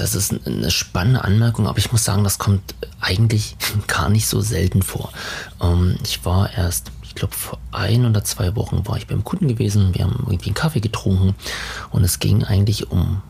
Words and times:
das 0.00 0.14
ist 0.14 0.34
eine 0.46 0.70
spannende 0.70 1.24
Anmerkung, 1.24 1.68
aber 1.68 1.78
ich 1.78 1.92
muss 1.92 2.04
sagen, 2.04 2.24
das 2.24 2.38
kommt 2.38 2.74
eigentlich 3.00 3.56
gar 3.86 4.08
nicht 4.08 4.26
so 4.26 4.40
selten 4.40 4.82
vor. 4.82 5.12
Ähm, 5.60 5.96
ich 6.04 6.24
war 6.24 6.52
erst, 6.52 6.90
ich 7.02 7.14
glaube, 7.14 7.34
vor 7.34 7.58
ein 7.70 8.06
oder 8.06 8.24
zwei 8.24 8.56
Wochen 8.56 8.86
war 8.86 8.96
ich 8.96 9.06
beim 9.06 9.24
Kunden 9.24 9.48
gewesen. 9.48 9.94
Wir 9.94 10.04
haben 10.04 10.24
irgendwie 10.26 10.46
einen 10.46 10.54
Kaffee 10.54 10.80
getrunken 10.80 11.34
und 11.90 12.02
es 12.02 12.18
ging 12.18 12.44
eigentlich 12.44 12.90
um 12.90 13.20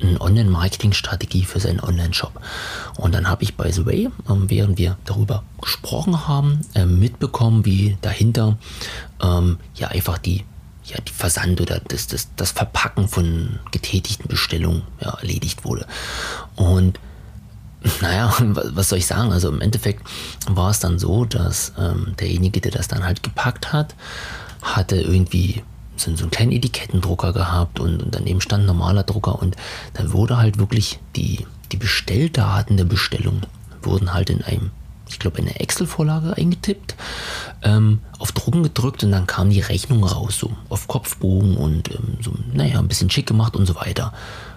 eine 0.00 0.20
Online-Marketing-Strategie 0.20 1.44
für 1.44 1.58
seinen 1.58 1.80
Online-Shop. 1.80 2.40
Und 2.96 3.14
dann 3.14 3.28
habe 3.28 3.42
ich, 3.42 3.56
by 3.56 3.72
the 3.72 3.84
way, 3.84 4.08
ähm, 4.28 4.44
während 4.48 4.78
wir 4.78 4.96
darüber 5.04 5.42
gesprochen 5.60 6.28
haben, 6.28 6.60
äh, 6.74 6.84
mitbekommen, 6.84 7.64
wie 7.64 7.96
dahinter 8.02 8.58
ähm, 9.20 9.58
ja 9.74 9.88
einfach 9.88 10.18
die 10.18 10.44
ja, 10.88 11.00
die 11.00 11.12
Versand 11.12 11.60
oder 11.60 11.80
das, 11.80 12.06
das, 12.06 12.28
das 12.36 12.52
Verpacken 12.52 13.08
von 13.08 13.58
getätigten 13.70 14.28
Bestellungen 14.28 14.82
ja, 15.00 15.14
erledigt 15.14 15.64
wurde. 15.64 15.86
Und 16.56 16.98
naja, 18.00 18.34
was 18.38 18.88
soll 18.88 18.98
ich 18.98 19.06
sagen? 19.06 19.32
Also 19.32 19.48
im 19.48 19.60
Endeffekt 19.60 20.02
war 20.48 20.70
es 20.70 20.80
dann 20.80 20.98
so, 20.98 21.24
dass 21.24 21.72
ähm, 21.78 22.14
derjenige, 22.18 22.60
der 22.60 22.72
das 22.72 22.88
dann 22.88 23.04
halt 23.04 23.22
gepackt 23.22 23.72
hat, 23.72 23.94
hatte 24.62 24.96
irgendwie 24.96 25.62
so, 25.96 26.14
so 26.16 26.24
einen 26.24 26.30
kleinen 26.30 26.52
Etikettendrucker 26.52 27.32
gehabt 27.32 27.80
und, 27.80 28.02
und 28.02 28.14
daneben 28.14 28.40
stand 28.40 28.64
ein 28.64 28.66
normaler 28.66 29.02
Drucker 29.02 29.40
und 29.40 29.56
dann 29.94 30.12
wurde 30.12 30.38
halt 30.38 30.58
wirklich 30.58 30.98
die, 31.16 31.46
die 31.72 31.76
Bestelldaten 31.76 32.76
der 32.76 32.84
Bestellung 32.84 33.42
wurden 33.82 34.12
halt 34.12 34.30
in 34.30 34.42
einem 34.42 34.70
ich 35.08 35.18
glaube, 35.18 35.38
eine 35.38 35.58
Excel-Vorlage 35.58 36.36
eingetippt, 36.36 36.94
ähm, 37.62 38.00
auf 38.18 38.32
Drucken 38.32 38.62
gedrückt 38.62 39.02
und 39.04 39.12
dann 39.12 39.26
kam 39.26 39.50
die 39.50 39.60
Rechnung 39.60 40.04
raus, 40.04 40.38
so 40.38 40.50
auf 40.68 40.88
Kopfbogen 40.88 41.56
und 41.56 41.90
ähm, 41.90 42.18
so, 42.20 42.32
naja, 42.52 42.78
ein 42.78 42.88
bisschen 42.88 43.10
schick 43.10 43.26
gemacht 43.26 43.56
und 43.56 43.66
so 43.66 43.74
weiter. 43.74 44.12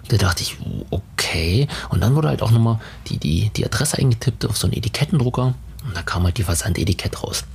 Da 0.07 0.17
dachte 0.17 0.43
ich, 0.43 0.57
okay. 0.89 1.67
Und 1.89 2.01
dann 2.01 2.15
wurde 2.15 2.29
halt 2.29 2.41
auch 2.41 2.51
nochmal 2.51 2.79
die, 3.07 3.17
die, 3.17 3.49
die 3.55 3.65
Adresse 3.65 3.97
eingetippt 3.97 4.45
auf 4.45 4.57
so 4.57 4.67
einen 4.67 4.75
Etikettendrucker 4.75 5.53
und 5.85 5.95
da 5.95 6.01
kam 6.01 6.23
halt 6.23 6.37
die 6.37 6.43
Versandetikett 6.43 7.23
raus. 7.23 7.45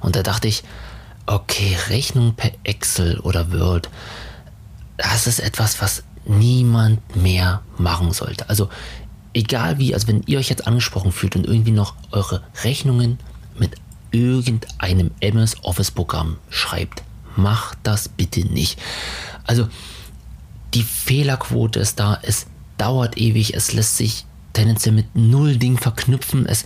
Und 0.00 0.16
da 0.16 0.22
dachte 0.22 0.48
ich, 0.48 0.64
okay, 1.26 1.76
Rechnung 1.88 2.34
per 2.34 2.52
Excel 2.64 3.18
oder 3.20 3.52
Word, 3.52 3.90
das 4.96 5.26
ist 5.26 5.40
etwas, 5.40 5.80
was 5.80 6.02
niemand 6.24 7.16
mehr 7.16 7.62
machen 7.78 8.12
sollte. 8.12 8.48
Also 8.48 8.68
egal 9.36 9.78
wie, 9.78 9.94
also 9.94 10.08
wenn 10.08 10.22
ihr 10.26 10.38
euch 10.38 10.48
jetzt 10.48 10.66
angesprochen 10.66 11.12
fühlt 11.12 11.36
und 11.36 11.46
irgendwie 11.46 11.70
noch 11.70 11.94
eure 12.10 12.42
Rechnungen 12.64 13.18
mit 13.58 13.74
irgendeinem 14.10 15.10
MS 15.20 15.62
Office 15.62 15.90
Programm 15.90 16.38
schreibt, 16.48 17.02
macht 17.36 17.78
das 17.82 18.08
bitte 18.08 18.40
nicht. 18.40 18.78
Also 19.44 19.68
die 20.72 20.82
Fehlerquote 20.82 21.78
ist 21.80 22.00
da, 22.00 22.18
es 22.22 22.46
dauert 22.78 23.18
ewig, 23.18 23.54
es 23.54 23.72
lässt 23.72 23.98
sich 23.98 24.24
tendenziell 24.54 24.94
mit 24.94 25.14
null 25.14 25.56
Ding 25.58 25.76
verknüpfen, 25.78 26.46
es 26.46 26.64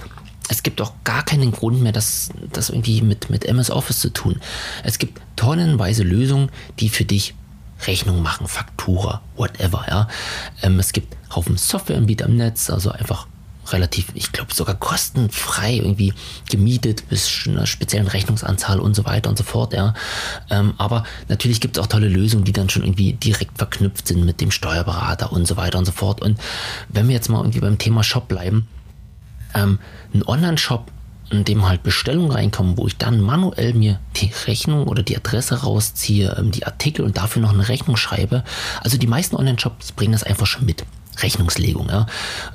es 0.49 0.65
gibt 0.65 0.81
auch 0.81 0.93
gar 1.05 1.25
keinen 1.25 1.53
Grund 1.53 1.81
mehr, 1.81 1.93
das, 1.93 2.31
das 2.53 2.71
irgendwie 2.71 3.03
mit, 3.03 3.31
mit 3.31 3.45
MS 3.45 3.71
Office 3.71 4.01
zu 4.01 4.13
tun. 4.13 4.41
Es 4.83 4.99
gibt 4.99 5.21
tonnenweise 5.37 6.03
Lösungen, 6.03 6.51
die 6.81 6.89
für 6.89 7.05
dich 7.05 7.35
Rechnung 7.87 8.23
machen, 8.23 8.49
Faktura, 8.49 9.23
whatever, 9.37 9.85
ja. 9.89 10.09
Ähm, 10.63 10.79
es 10.79 10.93
gibt 10.93 11.17
Haufen 11.35 11.57
Softwareanbieter 11.57 12.27
im 12.27 12.37
Netz, 12.37 12.71
also 12.71 12.91
einfach 12.91 13.27
relativ, 13.73 14.07
ich 14.15 14.33
glaube 14.33 14.55
sogar 14.55 14.75
kostenfrei 14.75 15.75
irgendwie 15.75 16.13
gemietet 16.49 17.09
bis 17.09 17.47
einer 17.47 17.67
speziellen 17.67 18.09
Rechnungsanzahl 18.09 18.81
und 18.81 18.95
so 18.95 19.05
weiter 19.05 19.31
und 19.31 19.39
so 19.39 19.45
fort, 19.45 19.73
ja. 19.73 19.95
Ähm, 20.51 20.75
aber 20.79 21.05
natürlich 21.29 21.61
gibt 21.61 21.77
es 21.77 21.83
auch 21.83 21.87
tolle 21.87 22.09
Lösungen, 22.09 22.45
die 22.45 22.53
dann 22.53 22.69
schon 22.69 22.83
irgendwie 22.83 23.13
direkt 23.13 23.59
verknüpft 23.59 24.09
sind 24.09 24.25
mit 24.25 24.41
dem 24.41 24.51
Steuerberater 24.51 25.33
und 25.33 25.47
so 25.47 25.57
weiter 25.57 25.79
und 25.79 25.85
so 25.85 25.93
fort. 25.93 26.21
Und 26.21 26.39
wenn 26.89 27.09
wir 27.09 27.15
jetzt 27.15 27.29
mal 27.29 27.39
irgendwie 27.39 27.61
beim 27.61 27.79
Thema 27.79 28.03
Shop 28.03 28.29
bleiben, 28.29 28.67
ähm, 29.55 29.79
ein 30.15 30.23
Online-Shop 30.27 30.91
in 31.31 31.45
dem 31.45 31.69
halt 31.69 31.83
Bestellungen 31.83 32.33
reinkommen, 32.33 32.77
wo 32.77 32.87
ich 32.87 32.97
dann 32.97 33.21
manuell 33.21 33.75
mir 33.75 34.01
die 34.17 34.31
Rechnung 34.47 34.87
oder 34.87 35.03
die 35.03 35.17
Adresse 35.17 35.63
rausziehe, 35.63 36.37
ähm, 36.39 36.51
die 36.51 36.67
Artikel 36.67 37.05
und 37.05 37.17
dafür 37.17 37.43
noch 37.43 37.53
eine 37.53 37.69
Rechnung 37.69 37.97
schreibe. 37.97 38.45
Also 38.83 38.99
die 38.99 39.07
meisten 39.07 39.37
Online-Shops 39.37 39.93
bringen 39.93 40.13
das 40.13 40.25
einfach 40.25 40.47
schon 40.47 40.67
mit. 40.67 40.85
Rechnungslegung, 41.19 41.89
ja. 41.89 42.07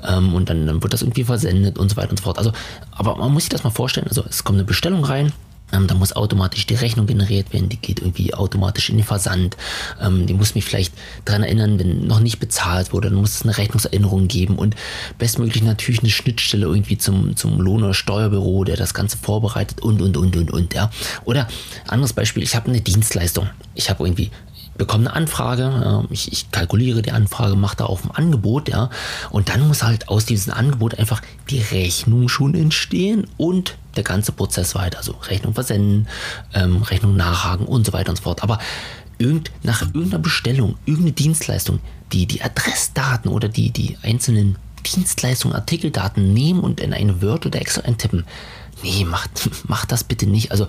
Ähm, 0.06 0.34
und 0.34 0.50
dann, 0.50 0.66
dann 0.66 0.82
wird 0.82 0.92
das 0.92 1.02
irgendwie 1.02 1.24
versendet 1.24 1.78
und 1.78 1.90
so 1.90 1.96
weiter 1.96 2.10
und 2.10 2.18
so 2.18 2.24
fort. 2.24 2.38
Also, 2.38 2.52
aber 2.90 3.16
man 3.16 3.32
muss 3.32 3.44
sich 3.44 3.50
das 3.50 3.64
mal 3.64 3.70
vorstellen. 3.70 4.08
Also 4.08 4.24
es 4.28 4.44
kommt 4.44 4.56
eine 4.56 4.64
Bestellung 4.64 5.04
rein, 5.04 5.32
ähm, 5.72 5.86
da 5.86 5.94
muss 5.94 6.14
automatisch 6.14 6.66
die 6.66 6.74
Rechnung 6.74 7.06
generiert 7.06 7.52
werden, 7.52 7.68
die 7.68 7.76
geht 7.76 8.00
irgendwie 8.00 8.34
automatisch 8.34 8.90
in 8.90 8.98
den 8.98 9.04
Versand. 9.04 9.56
Ähm, 10.00 10.26
die 10.26 10.34
muss 10.34 10.54
mich 10.54 10.64
vielleicht 10.64 10.94
daran 11.24 11.42
erinnern, 11.42 11.78
wenn 11.78 12.06
noch 12.06 12.20
nicht 12.20 12.38
bezahlt 12.38 12.92
wurde, 12.92 13.10
dann 13.10 13.18
muss 13.18 13.34
es 13.34 13.42
eine 13.42 13.56
Rechnungserinnerung 13.56 14.28
geben 14.28 14.56
und 14.56 14.76
bestmöglich 15.18 15.62
natürlich 15.62 16.00
eine 16.00 16.10
Schnittstelle 16.10 16.66
irgendwie 16.66 16.98
zum, 16.98 17.36
zum 17.36 17.60
Lohn- 17.60 17.82
oder 17.82 17.94
Steuerbüro, 17.94 18.64
der 18.64 18.76
das 18.76 18.94
Ganze 18.94 19.18
vorbereitet 19.18 19.80
und, 19.80 20.00
und, 20.00 20.16
und, 20.16 20.36
und, 20.36 20.50
und, 20.52 20.74
ja. 20.74 20.90
Oder 21.24 21.48
anderes 21.88 22.12
Beispiel, 22.12 22.42
ich 22.42 22.54
habe 22.54 22.68
eine 22.68 22.80
Dienstleistung. 22.80 23.48
Ich 23.74 23.90
habe 23.90 24.04
irgendwie 24.04 24.30
bekomme 24.76 25.06
eine 25.06 25.16
Anfrage, 25.16 26.06
ich, 26.10 26.30
ich, 26.30 26.50
kalkuliere 26.50 27.00
die 27.00 27.10
Anfrage, 27.10 27.56
mache 27.56 27.78
da 27.78 27.86
auf 27.86 28.04
ein 28.04 28.10
Angebot, 28.10 28.68
ja, 28.68 28.90
und 29.30 29.48
dann 29.48 29.66
muss 29.66 29.82
halt 29.82 30.08
aus 30.10 30.26
diesem 30.26 30.52
Angebot 30.52 30.98
einfach 30.98 31.22
die 31.48 31.60
Rechnung 31.60 32.28
schon 32.28 32.54
entstehen 32.54 33.26
und 33.38 33.78
der 33.96 34.04
ganze 34.04 34.32
Prozess 34.32 34.74
weiter, 34.74 34.98
also 34.98 35.12
Rechnung 35.28 35.54
versenden, 35.54 36.08
ähm, 36.54 36.82
Rechnung 36.82 37.16
nachhaken 37.16 37.66
und 37.66 37.86
so 37.86 37.92
weiter 37.92 38.10
und 38.10 38.16
so 38.16 38.22
fort. 38.22 38.42
Aber 38.42 38.58
irgend, 39.18 39.50
nach 39.62 39.82
irgendeiner 39.82 40.18
Bestellung, 40.18 40.76
irgendeine 40.84 41.12
Dienstleistung, 41.12 41.80
die 42.12 42.26
die 42.26 42.42
Adressdaten 42.42 43.30
oder 43.30 43.48
die, 43.48 43.70
die 43.70 43.96
einzelnen 44.02 44.56
Dienstleistungen, 44.84 45.56
Artikeldaten 45.56 46.32
nehmen 46.32 46.60
und 46.60 46.80
in 46.80 46.92
eine 46.92 47.20
Word 47.22 47.46
oder 47.46 47.60
Excel 47.60 47.84
eintippen, 47.84 48.24
nee, 48.82 49.04
macht, 49.04 49.50
macht 49.68 49.92
das 49.92 50.04
bitte 50.04 50.26
nicht. 50.26 50.50
Also 50.50 50.66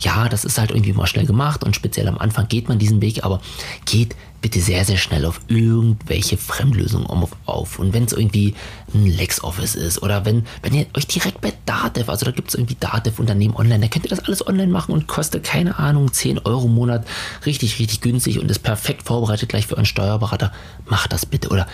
ja, 0.00 0.28
das 0.28 0.44
ist 0.44 0.58
halt 0.58 0.70
irgendwie 0.70 0.92
mal 0.92 1.06
schnell 1.06 1.26
gemacht 1.26 1.64
und 1.64 1.76
speziell 1.76 2.08
am 2.08 2.18
Anfang 2.18 2.48
geht 2.48 2.68
man 2.68 2.78
diesen 2.78 3.00
Weg, 3.00 3.24
aber 3.24 3.40
geht 3.84 4.16
bitte 4.40 4.60
sehr, 4.60 4.84
sehr 4.84 4.96
schnell 4.96 5.24
auf 5.24 5.40
irgendwelche 5.46 6.36
Fremdlösungen 6.36 7.06
auf. 7.46 7.78
Und 7.78 7.94
wenn 7.94 8.04
es 8.04 8.12
irgendwie 8.12 8.54
ein 8.92 9.06
LexOffice 9.06 9.76
ist 9.76 10.02
oder 10.02 10.24
wenn, 10.24 10.44
wenn 10.62 10.74
ihr 10.74 10.86
euch 10.96 11.06
direkt 11.06 11.40
bei 11.40 11.52
Datev, 11.64 12.10
also 12.10 12.26
da 12.26 12.32
gibt 12.32 12.48
es 12.48 12.56
irgendwie 12.56 12.76
Datev-Unternehmen 12.78 13.54
online, 13.54 13.80
da 13.80 13.88
könnt 13.88 14.04
ihr 14.04 14.10
das 14.10 14.18
alles 14.18 14.44
online 14.44 14.70
machen 14.72 14.92
und 14.92 15.06
kostet, 15.06 15.44
keine 15.44 15.78
Ahnung, 15.78 16.12
10 16.12 16.40
Euro 16.40 16.66
im 16.66 16.74
Monat, 16.74 17.06
richtig, 17.46 17.78
richtig 17.78 18.00
günstig 18.00 18.40
und 18.40 18.50
ist 18.50 18.58
perfekt 18.58 19.04
vorbereitet 19.04 19.48
gleich 19.48 19.68
für 19.68 19.74
euren 19.74 19.86
Steuerberater. 19.86 20.52
Macht 20.86 21.12
das 21.12 21.24
bitte 21.24 21.48
oder 21.48 21.68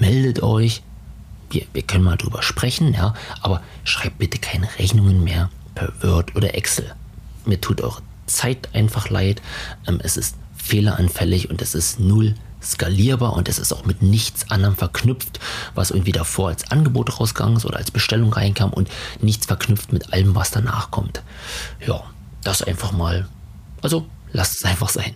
meldet 0.00 0.42
euch 0.42 0.82
wir, 1.54 1.66
wir 1.72 1.82
können 1.82 2.04
mal 2.04 2.16
drüber 2.16 2.42
sprechen, 2.42 2.92
ja, 2.92 3.14
aber 3.40 3.62
schreibt 3.84 4.18
bitte 4.18 4.38
keine 4.38 4.68
Rechnungen 4.78 5.24
mehr 5.24 5.50
per 5.74 5.92
Word 6.02 6.34
oder 6.36 6.54
Excel. 6.54 6.94
Mir 7.44 7.60
tut 7.60 7.80
eure 7.80 8.02
Zeit 8.26 8.74
einfach 8.74 9.10
leid. 9.10 9.42
Ähm, 9.86 10.00
es 10.02 10.16
ist 10.16 10.36
fehleranfällig 10.56 11.50
und 11.50 11.62
es 11.62 11.74
ist 11.74 12.00
null 12.00 12.34
skalierbar 12.62 13.34
und 13.34 13.48
es 13.48 13.58
ist 13.58 13.72
auch 13.72 13.84
mit 13.84 14.02
nichts 14.02 14.50
anderem 14.50 14.74
verknüpft, 14.74 15.38
was 15.74 15.90
irgendwie 15.90 16.12
davor 16.12 16.48
als 16.48 16.70
Angebot 16.70 17.20
rausgegangen 17.20 17.58
ist 17.58 17.66
oder 17.66 17.76
als 17.76 17.90
Bestellung 17.90 18.32
reinkam 18.32 18.72
und 18.72 18.88
nichts 19.20 19.46
verknüpft 19.46 19.92
mit 19.92 20.12
allem, 20.12 20.34
was 20.34 20.50
danach 20.50 20.90
kommt. 20.90 21.22
Ja, 21.86 22.02
das 22.42 22.62
einfach 22.62 22.92
mal. 22.92 23.28
Also 23.82 24.06
lasst 24.32 24.56
es 24.56 24.64
einfach 24.64 24.88
sein. 24.88 25.14